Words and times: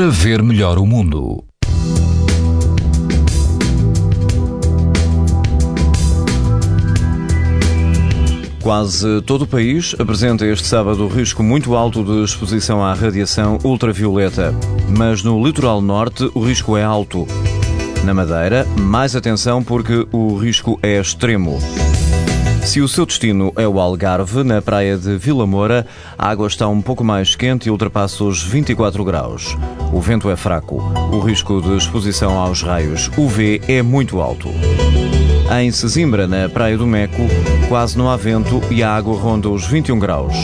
para 0.00 0.08
ver 0.08 0.42
melhor 0.42 0.78
o 0.78 0.86
mundo. 0.86 1.44
Quase 8.62 9.20
todo 9.26 9.42
o 9.42 9.46
país 9.46 9.94
apresenta 9.98 10.46
este 10.46 10.66
sábado 10.66 11.06
risco 11.06 11.42
muito 11.42 11.74
alto 11.74 12.02
de 12.02 12.24
exposição 12.24 12.82
à 12.82 12.94
radiação 12.94 13.58
ultravioleta, 13.62 14.54
mas 14.88 15.22
no 15.22 15.44
litoral 15.44 15.82
norte 15.82 16.30
o 16.32 16.40
risco 16.40 16.78
é 16.78 16.82
alto. 16.82 17.26
Na 18.02 18.14
Madeira, 18.14 18.66
mais 18.78 19.14
atenção 19.14 19.62
porque 19.62 20.08
o 20.10 20.34
risco 20.34 20.80
é 20.82 20.98
extremo. 20.98 21.58
Se 22.64 22.80
o 22.80 22.86
seu 22.86 23.04
destino 23.04 23.52
é 23.56 23.66
o 23.66 23.80
Algarve, 23.80 24.44
na 24.44 24.62
praia 24.62 24.96
de 24.96 25.16
Vila 25.16 25.46
Moura, 25.46 25.86
a 26.16 26.28
água 26.28 26.46
está 26.46 26.68
um 26.68 26.80
pouco 26.80 27.02
mais 27.02 27.34
quente 27.34 27.66
e 27.66 27.70
ultrapassa 27.70 28.22
os 28.22 28.42
24 28.42 29.04
graus. 29.04 29.56
O 29.92 30.00
vento 30.00 30.30
é 30.30 30.36
fraco. 30.36 30.76
O 31.12 31.18
risco 31.20 31.60
de 31.60 31.76
exposição 31.76 32.38
aos 32.38 32.62
raios 32.62 33.10
UV 33.16 33.62
é 33.66 33.82
muito 33.82 34.20
alto. 34.20 34.48
Em 35.58 35.70
Sesimbra, 35.72 36.28
na 36.28 36.48
Praia 36.48 36.78
do 36.78 36.86
Meco, 36.86 37.22
quase 37.68 37.98
não 37.98 38.08
há 38.08 38.16
vento 38.16 38.62
e 38.70 38.82
a 38.82 38.94
água 38.94 39.18
ronda 39.18 39.48
os 39.48 39.66
21 39.66 39.98
graus. 39.98 40.36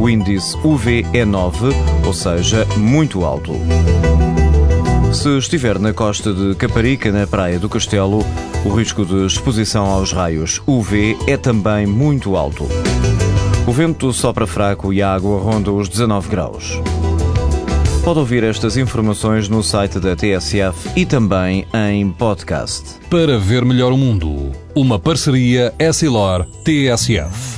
O 0.00 0.08
índice 0.08 0.56
UV 0.64 1.04
é 1.12 1.24
9, 1.24 1.68
ou 2.06 2.14
seja, 2.14 2.64
muito 2.76 3.24
alto. 3.24 3.52
Se 5.12 5.36
estiver 5.38 5.78
na 5.78 5.92
costa 5.92 6.32
de 6.32 6.54
Caparica, 6.54 7.10
na 7.10 7.26
Praia 7.26 7.58
do 7.58 7.68
Castelo, 7.68 8.24
o 8.64 8.68
risco 8.68 9.04
de 9.04 9.26
exposição 9.26 9.86
aos 9.86 10.12
raios 10.12 10.62
UV 10.66 11.16
é 11.26 11.36
também 11.36 11.86
muito 11.86 12.36
alto. 12.36 12.68
O 13.66 13.72
vento 13.72 14.12
sopra 14.12 14.46
fraco 14.46 14.92
e 14.92 15.02
a 15.02 15.12
água 15.12 15.40
ronda 15.40 15.72
os 15.72 15.88
19 15.88 16.28
graus. 16.28 16.80
Pode 18.04 18.20
ouvir 18.20 18.44
estas 18.44 18.76
informações 18.76 19.48
no 19.48 19.62
site 19.62 19.98
da 19.98 20.14
TSF 20.14 20.90
e 20.94 21.04
também 21.04 21.66
em 21.74 22.08
podcast. 22.10 23.00
Para 23.10 23.38
ver 23.38 23.64
melhor 23.64 23.92
o 23.92 23.96
mundo, 23.96 24.52
uma 24.74 24.98
parceria 24.98 25.74
Essilor-TSF. 25.78 27.57